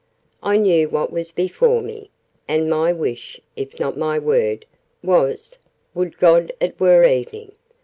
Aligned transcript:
I 0.41 0.57
knew 0.57 0.89
what 0.89 1.11
was 1.13 1.31
before 1.31 1.83
me, 1.83 2.09
and 2.47 2.67
my 2.67 2.91
wish, 2.91 3.39
if 3.55 3.79
not 3.79 3.99
my 3.99 4.17
word, 4.17 4.65
was 5.03 5.59
'Would 5.93 6.17
God 6.17 6.51
it 6.59 6.79
were 6.79 7.03
evening!' 7.05 7.51